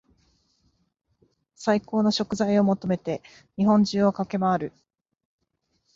[1.53, 3.21] 最高の食材を求めて
[3.55, 4.73] 日本中を駆け回る